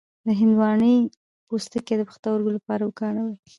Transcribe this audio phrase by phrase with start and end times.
[0.25, 0.95] د هندواڼې
[1.47, 3.33] پوستکی د پښتورګو لپاره وکاروئ